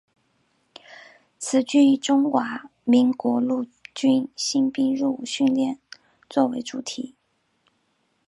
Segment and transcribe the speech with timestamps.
[1.37, 5.77] 此剧以中华民国陆军新兵入伍训练
[6.27, 7.13] 作为主题。